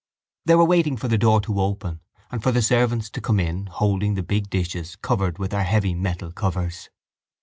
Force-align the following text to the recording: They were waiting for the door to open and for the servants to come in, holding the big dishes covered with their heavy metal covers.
They 0.45 0.55
were 0.55 0.65
waiting 0.65 0.97
for 0.97 1.07
the 1.07 1.17
door 1.19 1.41
to 1.41 1.61
open 1.61 1.99
and 2.31 2.41
for 2.41 2.51
the 2.51 2.63
servants 2.63 3.07
to 3.11 3.21
come 3.21 3.39
in, 3.39 3.67
holding 3.67 4.15
the 4.15 4.23
big 4.23 4.49
dishes 4.49 4.95
covered 4.95 5.37
with 5.37 5.51
their 5.51 5.61
heavy 5.63 5.93
metal 5.93 6.31
covers. 6.31 6.89